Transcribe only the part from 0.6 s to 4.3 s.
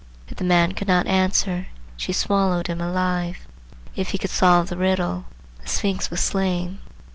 could not answer, she swallowed him alive. If he